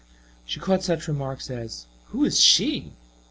[0.47, 2.93] She caught such remarks as, "Who is she?"